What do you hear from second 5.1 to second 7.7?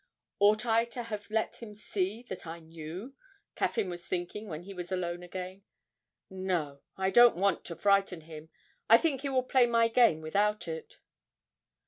again. 'No, I don't want